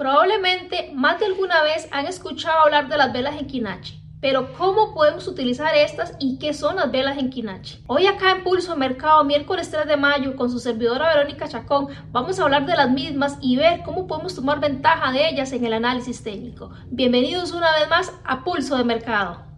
[0.00, 4.94] Probablemente más de alguna vez han escuchado hablar de las velas en Kinachi, pero ¿cómo
[4.94, 7.84] podemos utilizar estas y qué son las velas en Kinachi?
[7.86, 12.40] Hoy acá en Pulso Mercado, miércoles 3 de mayo, con su servidora Verónica Chacón, vamos
[12.40, 15.74] a hablar de las mismas y ver cómo podemos tomar ventaja de ellas en el
[15.74, 16.70] análisis técnico.
[16.86, 19.49] Bienvenidos una vez más a Pulso de Mercado.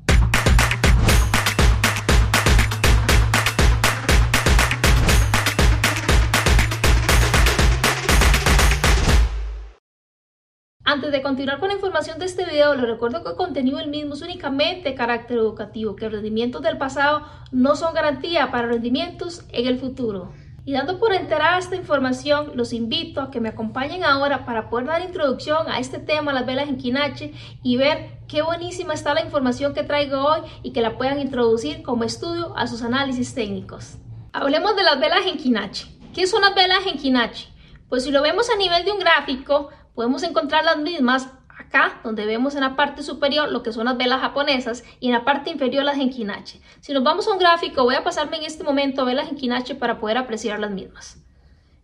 [10.85, 13.89] Antes de continuar con la información de este video, les recuerdo que el contenido del
[13.89, 19.69] mismo es únicamente carácter educativo, que rendimientos del pasado no son garantía para rendimientos en
[19.69, 20.33] el futuro.
[20.65, 24.87] Y dando por enterada esta información, los invito a que me acompañen ahora para poder
[24.87, 29.25] dar introducción a este tema, las velas en Kinache, y ver qué buenísima está la
[29.25, 33.99] información que traigo hoy y que la puedan introducir como estudio a sus análisis técnicos.
[34.33, 35.87] Hablemos de las velas en Kinache.
[36.13, 37.49] ¿Qué son las velas en Kinache?
[37.89, 41.29] Pues si lo vemos a nivel de un gráfico, podemos encontrar las mismas
[41.59, 45.13] acá, donde vemos en la parte superior lo que son las velas japonesas y en
[45.13, 46.61] la parte inferior las enkinache.
[46.81, 49.75] Si nos vamos a un gráfico, voy a pasarme en este momento a velas enkinache
[49.75, 51.23] para poder apreciar las mismas.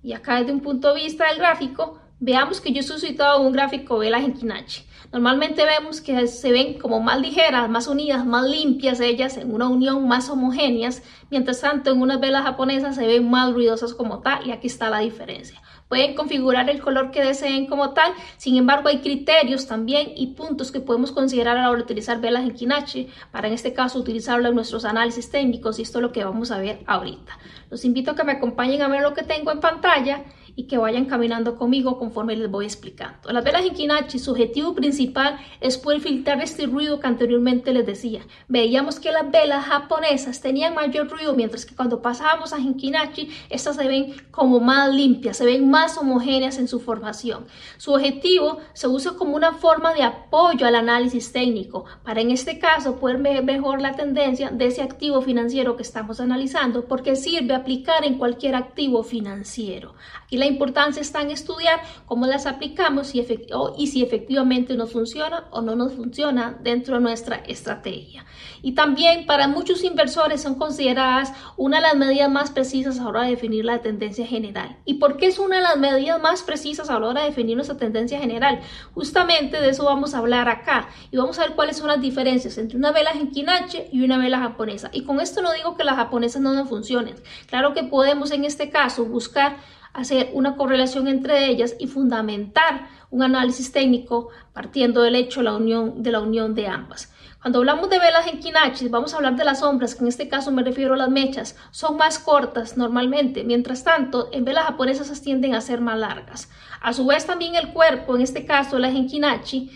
[0.02, 3.52] Y acá desde un punto de vista del gráfico, veamos que yo he suscitado un
[3.52, 4.84] gráfico velas enkinache.
[5.12, 9.68] Normalmente vemos que se ven como más ligeras, más unidas, más limpias ellas, en una
[9.68, 14.46] unión más homogéneas, mientras tanto en unas velas japonesas se ven más ruidosas como tal
[14.46, 15.62] y aquí está la diferencia.
[15.88, 20.70] Pueden configurar el color que deseen como tal, sin embargo hay criterios también y puntos
[20.70, 23.98] que podemos considerar a la hora de utilizar velas en Kinachi, para en este caso
[23.98, 27.38] utilizarlo en nuestros análisis técnicos y esto es lo que vamos a ver ahorita.
[27.70, 30.24] Los invito a que me acompañen a ver lo que tengo en pantalla
[30.58, 33.30] y que vayan caminando conmigo conforme les voy explicando.
[33.30, 37.86] Las velas en Kinachi, su objetivo principal es poder filtrar este ruido que anteriormente les
[37.86, 38.26] decía.
[38.48, 43.76] Veíamos que las velas japonesas tenían mayor ruido, mientras que cuando pasábamos a Hinkinachi, estas
[43.76, 47.46] se ven como más limpias, se ven más homogéneas en su formación.
[47.76, 52.58] Su objetivo se usa como una forma de apoyo al análisis técnico, para en este
[52.58, 57.54] caso poder ver mejor la tendencia de ese activo financiero que estamos analizando, porque sirve
[57.54, 59.94] aplicar en cualquier activo financiero.
[60.24, 65.60] Aquí la importancia está en estudiar cómo las aplicamos y, si efectivamente nos funciona o
[65.60, 68.24] no nos funciona dentro de nuestra estrategia.
[68.62, 73.08] Y también para muchos inversores son consideradas una de las medidas más precisas a la
[73.08, 74.76] hora de definir la tendencia general.
[74.84, 77.56] ¿Y por qué es una de las medidas más precisas a la hora de definir
[77.56, 78.60] nuestra tendencia general?
[78.94, 82.58] Justamente de eso vamos a hablar acá y vamos a ver cuáles son las diferencias
[82.58, 84.90] entre una vela Genkinache y una vela japonesa.
[84.92, 87.14] Y con esto no digo que las japonesas no nos funcionen.
[87.46, 89.56] Claro que podemos en este caso buscar
[89.92, 95.56] hacer una correlación entre ellas y fundamentar un análisis técnico partiendo del hecho de la
[95.56, 97.12] unión de, la unión de ambas.
[97.40, 100.28] Cuando hablamos de velas en Kinachi, vamos a hablar de las sombras, que en este
[100.28, 105.22] caso me refiero a las mechas, son más cortas normalmente, mientras tanto en velas japonesas
[105.22, 106.50] tienden a ser más largas.
[106.80, 109.70] A su vez también el cuerpo, en este caso la Genkinachi,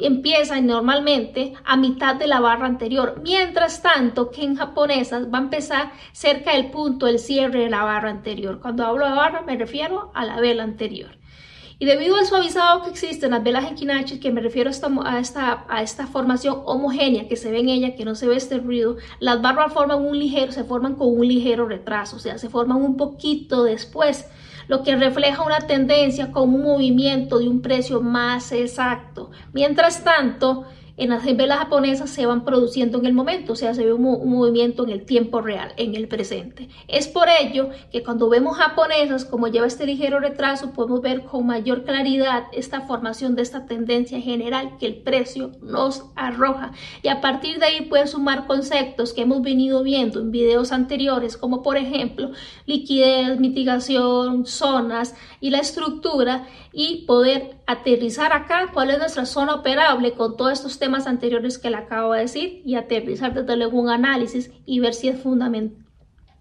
[0.00, 5.42] empieza normalmente a mitad de la barra anterior, mientras tanto que en japonesas va a
[5.42, 8.60] empezar cerca del punto del cierre de la barra anterior.
[8.60, 11.18] Cuando hablo de barra me refiero a la vela anterior.
[11.80, 14.72] Y debido al suavizado que existe en las velas en Kinachi, que me refiero a
[14.72, 18.26] esta, a, esta, a esta formación homogénea que se ve en ella, que no se
[18.26, 22.18] ve este ruido, las barras forman un ligero, se forman con un ligero retraso, o
[22.18, 24.28] sea, se forman un poquito después
[24.68, 29.30] lo que refleja una tendencia con un movimiento de un precio más exacto.
[29.52, 30.66] Mientras tanto,
[30.98, 34.02] en las velas japonesas se van produciendo en el momento, o sea, se ve un,
[34.02, 36.68] movimiento en el tiempo real, en el presente.
[36.88, 41.46] Es por ello que cuando vemos japonesas, como lleva este ligero retraso, podemos ver con
[41.46, 46.72] mayor claridad esta formación de esta tendencia general que el precio nos arroja.
[47.02, 51.36] Y a partir de ahí pueden sumar conceptos que hemos venido viendo en videos anteriores,
[51.36, 52.32] como por ejemplo
[52.66, 60.14] liquidez, mitigación, zonas y la estructura, y poder aterrizar acá cuál es nuestra zona operable
[60.14, 63.90] con todos estos temas anteriores que le acabo de decir y aterrizar desde luego un
[63.90, 65.84] análisis y ver si es fundamental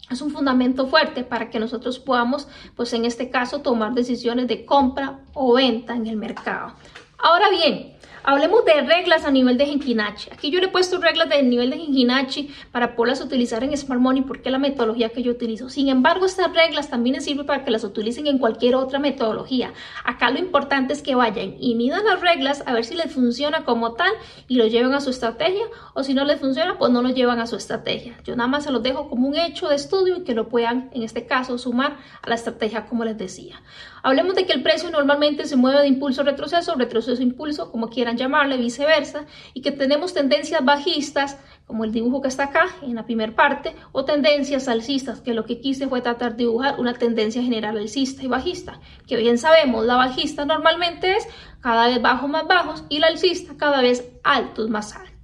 [0.10, 4.66] es un fundamento fuerte para que nosotros podamos, pues en este caso, tomar decisiones de
[4.66, 6.74] compra o venta en el mercado.
[7.20, 7.98] Ahora bien,
[8.30, 10.30] Hablemos de reglas a nivel de Genkinachi.
[10.34, 14.02] Aquí yo le he puesto reglas del nivel de Genkinachi para poderlas utilizar en Smart
[14.02, 15.70] Money porque es la metodología que yo utilizo.
[15.70, 19.72] Sin embargo, estas reglas también sirven para que las utilicen en cualquier otra metodología.
[20.04, 23.64] Acá lo importante es que vayan y midan las reglas a ver si les funciona
[23.64, 24.12] como tal
[24.50, 25.64] y lo lleven a su estrategia
[25.94, 28.18] o si no les funciona, pues no lo llevan a su estrategia.
[28.26, 30.90] Yo nada más se los dejo como un hecho de estudio y que lo puedan,
[30.94, 33.62] en este caso, sumar a la estrategia como les decía.
[34.04, 37.90] Hablemos de que el precio normalmente se mueve de impulso retroceso, retroceso retroceso, impulso, como
[37.90, 42.96] quieran llamarle, viceversa, y que tenemos tendencias bajistas, como el dibujo que está acá en
[42.96, 46.94] la primera parte, o tendencias alcistas, que lo que quise fue tratar de dibujar una
[46.94, 51.28] tendencia general alcista y bajista, que bien sabemos, la bajista normalmente es
[51.62, 55.17] cada vez bajos más bajos y la alcista cada vez altos más altos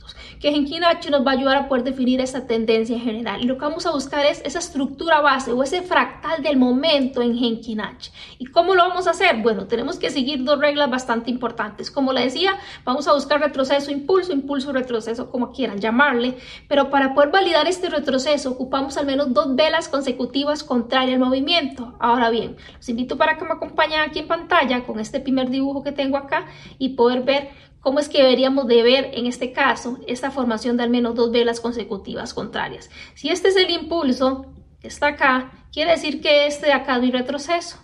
[0.44, 3.42] que Genkinachi nos va a ayudar a poder definir esa tendencia general.
[3.42, 7.22] Y lo que vamos a buscar es esa estructura base o ese fractal del momento
[7.22, 8.12] en Genkinachi.
[8.40, 9.38] ¿Y cómo lo vamos a hacer?
[9.38, 11.90] Bueno, tenemos que seguir dos reglas bastante importantes.
[11.90, 16.36] Como le decía, vamos a buscar retroceso, impulso, impulso, retroceso, como quieran llamarle.
[16.68, 21.96] Pero para poder validar este retroceso, ocupamos al menos dos velas consecutivas contrarias al movimiento.
[22.02, 25.84] Ahora bien, los invito para que me acompañen aquí en pantalla con este primer dibujo
[25.84, 26.48] que tengo acá
[26.80, 30.84] y poder ver ¿Cómo es que deberíamos de ver en este caso esta formación de
[30.84, 32.90] al menos dos velas consecutivas contrarias?
[33.14, 34.46] Si este es el impulso
[34.80, 37.78] que está acá, quiere decir que este acá es mi retroceso.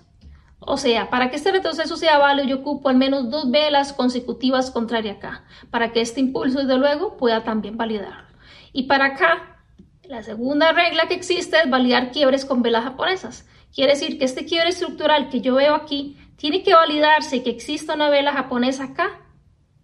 [0.62, 4.72] O sea, para que este retroceso sea válido, yo ocupo al menos dos velas consecutivas
[4.72, 8.30] contrarias acá, para que este impulso, desde luego, pueda también validarlo.
[8.72, 9.62] Y para acá,
[10.04, 13.50] la segunda regla que existe es validar quiebres con velas japonesas.
[13.76, 17.96] Quiere decir que este quiebre estructural que yo veo aquí, tiene que validarse que exista
[17.96, 19.26] una vela japonesa acá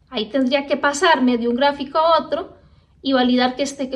[0.10, 2.56] Ahí tendría que pasarme de un gráfico a otro
[3.06, 3.88] y validar que este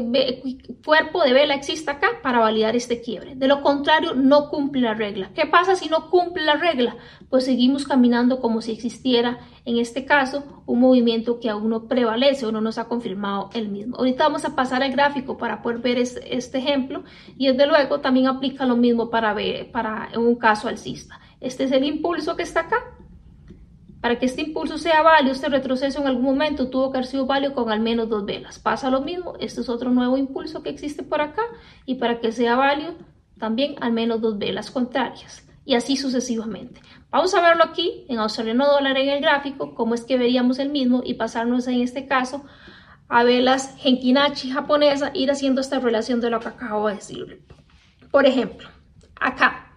[0.86, 3.34] cuerpo de vela exista acá para validar este quiebre.
[3.34, 5.32] De lo contrario, no cumple la regla.
[5.34, 6.96] ¿Qué pasa si no cumple la regla?
[7.28, 12.46] Pues seguimos caminando como si existiera, en este caso, un movimiento que aún no prevalece
[12.46, 13.98] o no nos ha confirmado el mismo.
[13.98, 17.04] Ahorita vamos a pasar al gráfico para poder ver este, ejemplo
[17.36, 21.20] y desde luego también aplica lo mismo para, ver, para un caso alcista.
[21.42, 22.78] Este es el impulso que está acá
[24.02, 27.26] para que este impulso sea válido, este retroceso en algún momento tuvo que haber sido
[27.26, 28.60] válido con al menos dos velas.
[28.60, 31.44] Pasa lo mismo, este es otro nuevo impulso que existe por acá
[31.86, 32.94] y para que sea válido
[33.38, 36.82] también al menos dos velas contrarias y así sucesivamente.
[37.12, 40.70] Vamos a verlo aquí en australiano dólar en el gráfico, cómo es que veríamos el
[40.70, 42.44] mismo y pasarnos en este caso
[43.08, 47.42] a velas Genkinachi japonesa, ir haciendo esta relación de lo que acabo de decir.
[48.12, 48.70] Por ejemplo,
[49.20, 49.74] acá,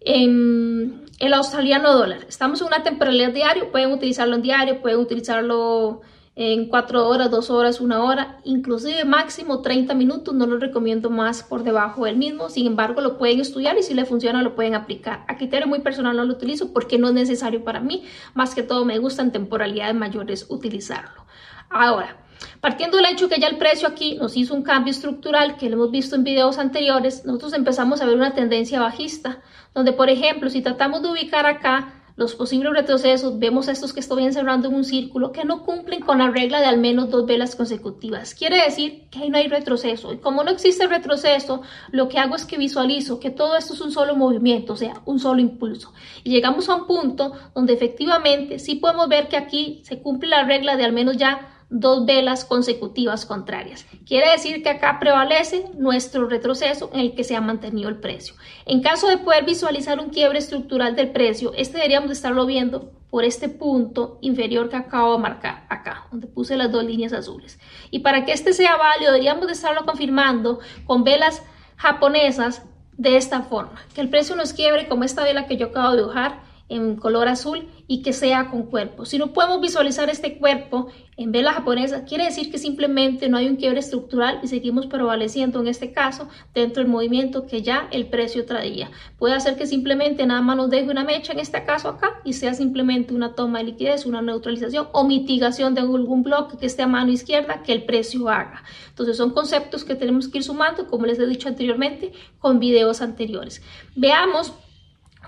[0.00, 2.26] en el australiano dólar.
[2.28, 6.00] Estamos en una temporalidad diaria, pueden utilizarlo en diario, pueden utilizarlo
[6.34, 11.44] en 4 horas, 2 horas, 1 hora, inclusive máximo 30 minutos, no lo recomiendo más
[11.44, 14.74] por debajo del mismo, sin embargo lo pueden estudiar y si le funciona lo pueden
[14.74, 15.24] aplicar.
[15.28, 18.02] A criterio muy personal no lo utilizo porque no es necesario para mí,
[18.34, 21.24] más que todo me gusta en temporalidades mayores utilizarlo.
[21.70, 22.16] Ahora,
[22.60, 25.76] Partiendo del hecho que ya el precio aquí nos hizo un cambio estructural que lo
[25.76, 29.40] hemos visto en videos anteriores, nosotros empezamos a ver una tendencia bajista,
[29.74, 34.24] donde por ejemplo, si tratamos de ubicar acá los posibles retrocesos, vemos estos que estoy
[34.24, 37.56] encerrando en un círculo que no cumplen con la regla de al menos dos velas
[37.56, 38.34] consecutivas.
[38.34, 40.12] Quiere decir que ahí no hay retroceso.
[40.12, 43.80] Y como no existe retroceso, lo que hago es que visualizo que todo esto es
[43.80, 45.92] un solo movimiento, o sea, un solo impulso.
[46.22, 50.44] Y llegamos a un punto donde efectivamente sí podemos ver que aquí se cumple la
[50.44, 53.86] regla de al menos ya dos velas consecutivas contrarias.
[54.06, 58.34] Quiere decir que acá prevalece nuestro retroceso en el que se ha mantenido el precio.
[58.66, 62.92] En caso de poder visualizar un quiebre estructural del precio, este deberíamos de estarlo viendo
[63.10, 67.58] por este punto inferior que acabo de marcar acá, donde puse las dos líneas azules.
[67.90, 71.42] Y para que este sea válido, deberíamos de estarlo confirmando con velas
[71.76, 72.62] japonesas
[72.98, 76.02] de esta forma, que el precio nos quiebre como esta vela que yo acabo de
[76.02, 79.04] dibujar en color azul y que sea con cuerpo.
[79.04, 80.88] Si no podemos visualizar este cuerpo
[81.18, 85.60] en vela japonesa, quiere decir que simplemente no hay un quiebre estructural y seguimos prevaleciendo
[85.60, 88.90] en este caso dentro del movimiento que ya el precio traía.
[89.18, 92.32] Puede hacer que simplemente nada más nos deje una mecha en este caso acá y
[92.32, 96.82] sea simplemente una toma de liquidez, una neutralización o mitigación de algún bloque que esté
[96.82, 98.62] a mano izquierda que el precio haga.
[98.88, 103.02] Entonces son conceptos que tenemos que ir sumando, como les he dicho anteriormente, con videos
[103.02, 103.62] anteriores.
[103.94, 104.54] Veamos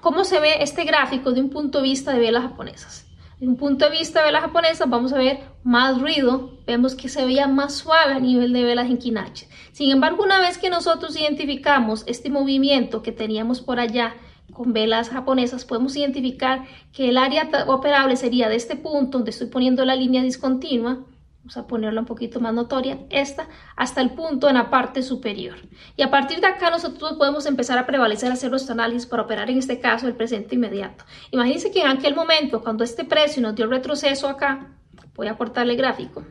[0.05, 3.07] ¿Cómo se ve este gráfico de un punto de vista de velas japonesas?
[3.41, 7.09] De un punto de vista de velas japonesas vamos a ver más ruido, vemos que
[7.09, 9.47] se veía más suave a nivel de velas en Kinachi.
[9.73, 14.15] Sin embargo, una vez que nosotros identificamos este movimiento que teníamos por allá
[14.53, 19.47] con velas japonesas, podemos identificar que el área operable sería de este punto donde estoy
[19.47, 20.99] poniendo la línea discontinua,
[21.45, 25.57] vamos a ponerla un poquito más notoria, esta, hasta el punto en la parte superior.
[25.95, 29.51] Y a partir de acá nosotros podemos empezar a prevalecer, hacer nuestro análisis para operar
[29.51, 31.05] en este caso el presente inmediato.
[31.33, 34.71] Imagínense que en aquel momento, cuando este precio nos dio retroceso acá,
[35.15, 36.25] voy a cortarle gráfico,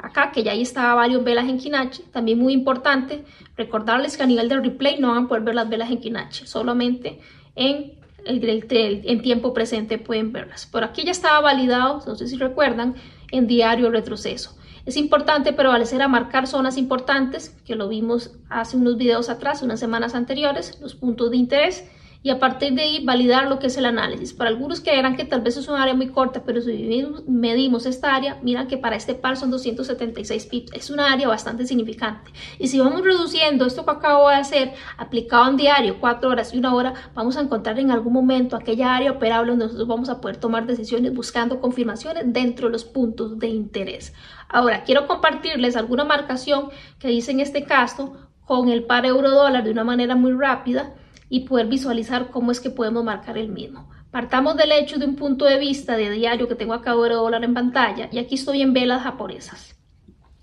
[0.00, 3.24] acá que ya ahí estaba varios velas en Kinachi, también muy importante
[3.56, 6.48] recordarles que a nivel del replay no van a poder ver las velas en Kinachi,
[6.48, 7.20] solamente
[7.54, 7.92] en
[8.26, 8.66] el,
[9.04, 10.66] en tiempo presente pueden verlas.
[10.66, 12.96] Por aquí ya estaba validado, no sé si recuerdan,
[13.36, 14.56] en diario retroceso.
[14.86, 19.80] Es importante prevalecer a marcar zonas importantes, que lo vimos hace unos videos atrás, unas
[19.80, 21.84] semanas anteriores, los puntos de interés,
[22.24, 24.32] y a partir de ahí validar lo que es el análisis.
[24.32, 27.84] Para algunos que verán que tal vez es un área muy corta, pero si medimos
[27.84, 30.72] esta área, miran que para este par son 276 pips.
[30.72, 32.32] Es una área bastante significante.
[32.58, 36.58] Y si vamos reduciendo esto que acabo de hacer, aplicado en diario, 4 horas y
[36.58, 40.22] una hora, vamos a encontrar en algún momento aquella área operable donde nosotros vamos a
[40.22, 44.14] poder tomar decisiones buscando confirmaciones dentro de los puntos de interés.
[44.48, 48.14] Ahora, quiero compartirles alguna marcación que dice en este caso
[48.46, 50.94] con el par euro dólar de una manera muy rápida
[51.28, 53.90] y poder visualizar cómo es que podemos marcar el mismo.
[54.10, 57.44] Partamos del hecho de un punto de vista de diario que tengo acá de dólar
[57.44, 59.74] en pantalla y aquí estoy en velas japonesas.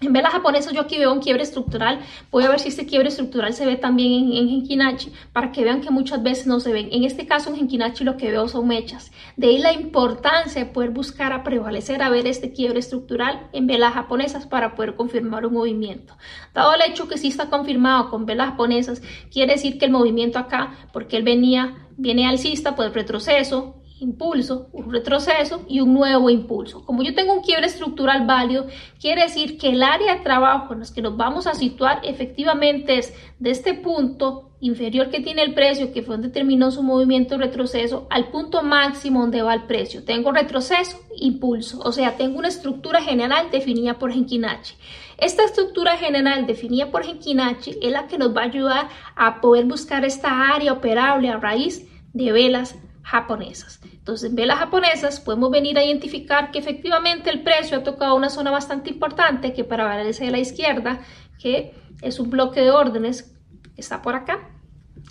[0.01, 1.99] En velas japonesas yo aquí veo un quiebre estructural.
[2.31, 4.97] Voy a ver si este quiebre estructural se ve también en, en
[5.31, 6.89] para que vean que muchas veces no se ven.
[6.91, 9.11] En este caso en Genkinachi lo que veo son mechas.
[9.37, 13.67] De ahí la importancia de poder buscar a prevalecer a ver este quiebre estructural en
[13.67, 16.17] velas japonesas para poder confirmar un movimiento.
[16.51, 20.39] Dado el hecho que sí está confirmado con velas japonesas, quiere decir que el movimiento
[20.39, 26.83] acá, porque él venía, viene alcista, pues retroceso, impulso, un retroceso y un nuevo impulso.
[26.83, 28.65] Como yo tengo un quiebre estructural válido,
[28.99, 32.97] quiere decir que el área de trabajo en la que nos vamos a situar efectivamente
[32.97, 37.37] es de este punto inferior que tiene el precio, que fue donde terminó su movimiento
[37.37, 40.03] retroceso, al punto máximo donde va el precio.
[40.03, 44.75] Tengo retroceso, impulso, o sea, tengo una estructura general definida por Genkinachi.
[45.17, 49.65] Esta estructura general definida por Genkinachi es la que nos va a ayudar a poder
[49.65, 52.75] buscar esta área operable a raíz de velas
[53.11, 53.81] japonesas.
[53.83, 58.29] Entonces, en velas japonesas podemos venir a identificar que efectivamente el precio ha tocado una
[58.29, 61.01] zona bastante importante que para valerse de la izquierda,
[61.37, 63.35] que es un bloque de órdenes
[63.75, 64.49] está por acá.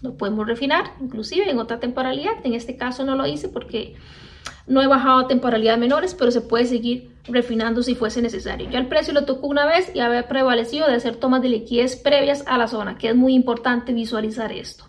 [0.01, 2.33] Lo podemos refinar, inclusive en otra temporalidad.
[2.43, 3.97] En este caso no lo hice porque
[4.67, 8.71] no he bajado a temporalidades menores, pero se puede seguir refinando si fuese necesario.
[8.71, 11.97] Ya el precio lo tocó una vez y había prevalecido de hacer tomas de liquidez
[11.97, 14.87] previas a la zona, que es muy importante visualizar esto.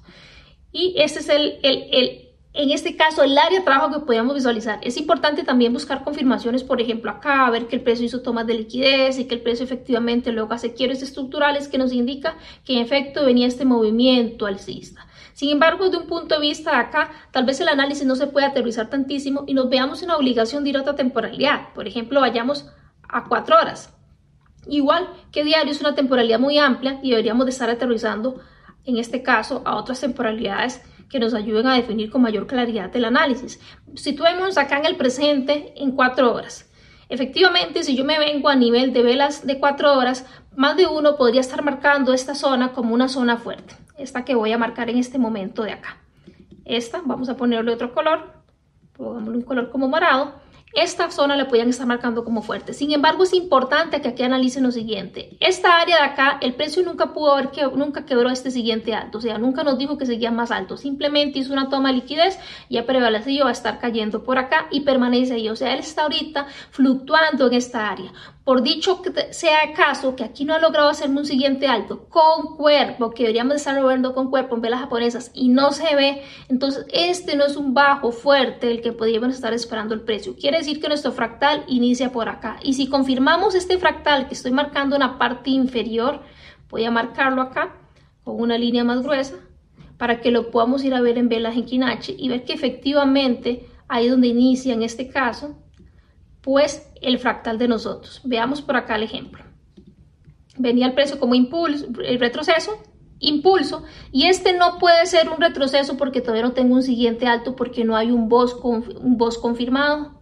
[0.72, 4.36] Y este es el, el, el en este caso, el área de trabajo que podíamos
[4.36, 4.80] visualizar.
[4.82, 8.56] Es importante también buscar confirmaciones, por ejemplo, acá, ver que el precio hizo tomas de
[8.56, 12.80] liquidez y que el precio efectivamente luego hace quiebres estructurales que nos indica que en
[12.80, 15.08] efecto venía este movimiento alcista.
[15.34, 18.48] Sin embargo, de un punto de vista acá, tal vez el análisis no se puede
[18.48, 21.74] aterrizar tantísimo y nos veamos en la obligación de ir a otra temporalidad.
[21.74, 22.68] Por ejemplo, vayamos
[23.08, 23.96] a cuatro horas.
[24.68, 28.42] Igual que diario es una temporalidad muy amplia y deberíamos de estar aterrizando,
[28.84, 30.82] en este caso, a otras temporalidades
[31.12, 33.60] que nos ayuden a definir con mayor claridad el análisis.
[33.96, 36.72] Situemos acá en el presente en cuatro horas.
[37.10, 40.26] Efectivamente, si yo me vengo a nivel de velas de cuatro horas,
[40.56, 43.76] más de uno podría estar marcando esta zona como una zona fuerte.
[43.98, 45.98] Esta que voy a marcar en este momento de acá.
[46.64, 48.32] Esta, vamos a ponerle otro color,
[48.94, 50.36] pongámosle un color como morado
[50.74, 52.74] esta zona le podían estar marcando como fuerte.
[52.74, 55.36] Sin embargo, es importante que aquí analicen lo siguiente.
[55.40, 59.18] Esta área de acá, el precio nunca pudo haber que nunca quebró este siguiente alto.
[59.18, 60.78] O sea, nunca nos dijo que seguía más alto.
[60.78, 64.82] Simplemente hizo una toma de liquidez y ha prevalecido a estar cayendo por acá y
[64.82, 65.50] permanece ahí.
[65.50, 68.12] O sea, él está ahorita fluctuando en esta área
[68.44, 72.56] por dicho que sea caso que aquí no ha logrado hacerme un siguiente alto con
[72.58, 76.86] cuerpo, que deberíamos estar moviendo con cuerpo en velas japonesas y no se ve, entonces
[76.92, 80.36] este no es un bajo fuerte el que podríamos estar esperando el precio.
[80.36, 82.58] Quiere decir que nuestro fractal inicia por acá.
[82.64, 86.22] Y si confirmamos este fractal que estoy marcando en la parte inferior,
[86.70, 87.76] voy a marcarlo acá
[88.24, 89.36] con una línea más gruesa
[89.98, 93.68] para que lo podamos ir a ver en velas en Kinachi y ver que efectivamente
[93.88, 95.56] ahí donde inicia en este caso
[96.42, 98.22] pues el fractal de nosotros.
[98.24, 99.44] Veamos por acá el ejemplo.
[100.58, 102.82] Venía el precio como impulso, el retroceso,
[103.20, 107.56] impulso, y este no puede ser un retroceso porque todavía no tengo un siguiente alto
[107.56, 110.20] porque no hay un boss, un boss confirmado.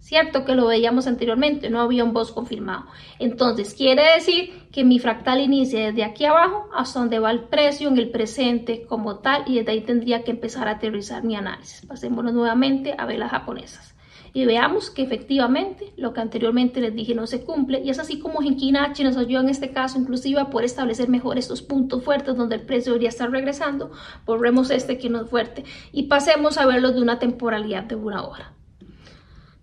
[0.00, 2.86] Cierto que lo veíamos anteriormente, no había un boss confirmado.
[3.18, 7.88] Entonces, quiere decir que mi fractal inicia desde aquí abajo hasta donde va el precio
[7.88, 11.86] en el presente como tal y desde ahí tendría que empezar a aterrizar mi análisis.
[11.86, 13.94] Pasémonos nuevamente a ver las japonesas
[14.32, 17.80] y veamos que efectivamente lo que anteriormente les dije no se cumple.
[17.80, 21.38] Y es así como Genkinachi nos ayuda en este caso inclusive a poder establecer mejor
[21.38, 23.90] estos puntos fuertes donde el precio debería estar regresando,
[24.26, 28.22] borremos este que no es fuerte y pasemos a verlos de una temporalidad de una
[28.22, 28.59] hora.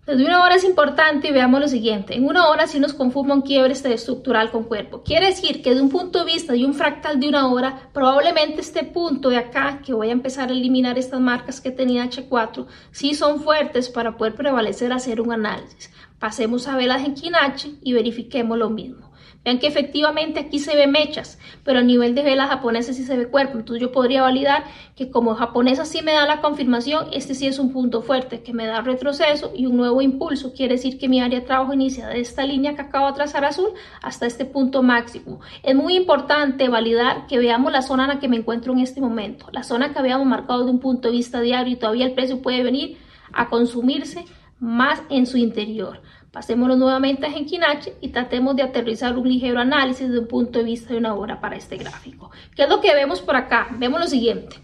[0.08, 2.16] Desde una hora es importante y veamos lo siguiente.
[2.16, 5.04] En una hora si nos conforma un quiebre este estructural con cuerpo.
[5.04, 8.62] Quiere decir que de un punto de vista de un fractal de una hora, probablemente
[8.62, 12.68] este punto de acá, que voy a empezar a eliminar estas marcas que tenía H4,
[12.92, 15.92] sí son fuertes para poder prevalecer hacer un análisis.
[16.20, 19.07] Pasemos a velas en Kinachi y verifiquemos lo mismo.
[19.48, 23.16] Vean que efectivamente aquí se ve mechas, pero a nivel de vela japonesa sí se
[23.16, 23.58] ve cuerpo.
[23.58, 27.58] Entonces yo podría validar que como japonesa sí me da la confirmación, este sí es
[27.58, 30.52] un punto fuerte que me da retroceso y un nuevo impulso.
[30.52, 33.46] Quiere decir que mi área de trabajo inicia de esta línea que acabo de trazar
[33.46, 33.70] azul
[34.02, 35.40] hasta este punto máximo.
[35.64, 39.00] Es muy importante validar que veamos la zona en la que me encuentro en este
[39.00, 39.48] momento.
[39.54, 42.42] La zona que habíamos marcado de un punto de vista diario y todavía el precio
[42.42, 42.98] puede venir
[43.32, 44.26] a consumirse
[44.60, 46.02] más en su interior.
[46.32, 50.66] Pasémonos nuevamente a Genkinachi y tratemos de aterrizar un ligero análisis desde un punto de
[50.66, 52.32] vista de una hora para este gráfico.
[52.56, 53.68] ¿Qué es lo que vemos por acá?
[53.78, 54.58] Vemos lo siguiente.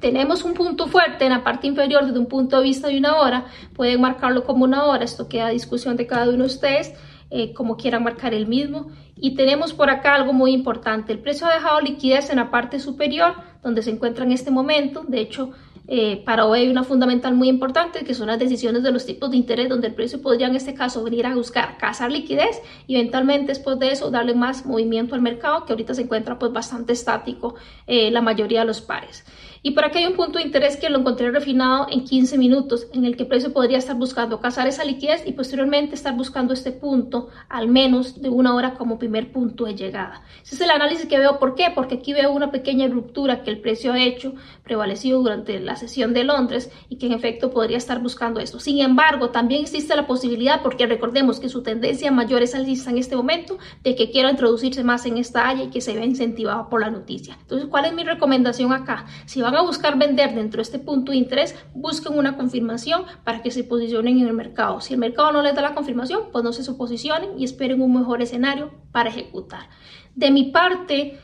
[0.00, 3.16] Tenemos un punto fuerte en la parte inferior desde un punto de vista de una
[3.16, 3.46] hora.
[3.74, 5.04] Pueden marcarlo como una hora.
[5.04, 6.92] Esto queda a discusión de cada uno de ustedes.
[7.34, 8.90] Eh, como quieran marcar el mismo.
[9.16, 11.14] Y tenemos por acá algo muy importante.
[11.14, 15.04] El precio ha dejado liquidez en la parte superior, donde se encuentra en este momento.
[15.06, 15.52] De hecho,
[15.88, 19.30] eh, para hoy hay una fundamental muy importante que son las decisiones de los tipos
[19.30, 22.94] de interés donde el precio podría en este caso venir a buscar cazar liquidez y
[22.94, 26.92] eventualmente después de eso darle más movimiento al mercado que ahorita se encuentra pues bastante
[26.92, 29.24] estático eh, la mayoría de los pares.
[29.64, 32.88] Y por aquí hay un punto de interés que lo encontré refinado en 15 minutos,
[32.92, 36.52] en el que el precio podría estar buscando cazar esa liquidez y posteriormente estar buscando
[36.52, 40.22] este punto, al menos de una hora como primer punto de llegada.
[40.42, 41.38] Ese es el análisis que veo.
[41.38, 41.66] ¿Por qué?
[41.72, 46.12] Porque aquí veo una pequeña ruptura que el precio ha hecho, prevalecido durante la sesión
[46.12, 48.58] de Londres y que en efecto podría estar buscando esto.
[48.58, 52.98] Sin embargo, también existe la posibilidad, porque recordemos que su tendencia mayor es alcista en
[52.98, 56.68] este momento, de que quiera introducirse más en esta área y que se vea incentivado
[56.68, 57.38] por la noticia.
[57.42, 59.06] Entonces, ¿cuál es mi recomendación acá?
[59.26, 63.42] Si van a buscar vender dentro de este punto de interés, busquen una confirmación para
[63.42, 64.80] que se posicionen en el mercado.
[64.80, 67.94] Si el mercado no les da la confirmación, pues no se posicionen y esperen un
[67.94, 69.68] mejor escenario para ejecutar.
[70.14, 71.18] De mi parte,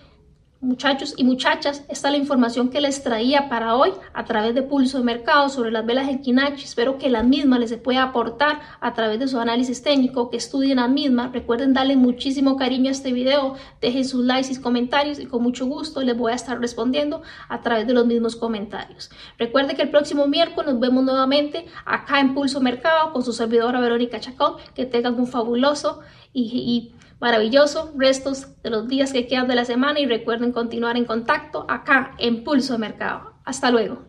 [0.60, 4.62] Muchachos y muchachas, esta es la información que les traía para hoy a través de
[4.62, 6.64] Pulso de Mercado sobre las velas en Kinachi.
[6.64, 10.78] Espero que las mismas les pueda aportar a través de su análisis técnico, que estudien
[10.78, 11.30] las mismas.
[11.30, 15.64] Recuerden darle muchísimo cariño a este video, dejen sus likes y comentarios y con mucho
[15.64, 19.12] gusto les voy a estar respondiendo a través de los mismos comentarios.
[19.38, 23.78] Recuerden que el próximo miércoles nos vemos nuevamente acá en Pulso Mercado con su servidora
[23.78, 24.54] Verónica Chacón.
[24.74, 26.00] Que tengan un fabuloso
[26.32, 31.04] y maravilloso restos de los días que quedan de la semana y recuerden continuar en
[31.04, 33.34] contacto acá en Pulso de Mercado.
[33.44, 34.07] Hasta luego.